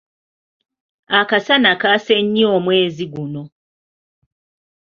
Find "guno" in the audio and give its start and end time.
3.13-3.43